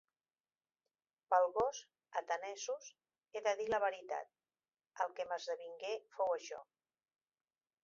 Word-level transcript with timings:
Pel 1.33 1.43
gos, 1.57 1.81
atenesos, 2.21 2.87
he 3.35 3.45
de 3.49 3.55
dir 3.61 3.69
la 3.75 3.81
veritat; 3.85 4.33
el 5.07 5.15
que 5.21 5.29
m'esdevingué 5.35 5.95
fou 6.19 6.37
això: 6.41 6.61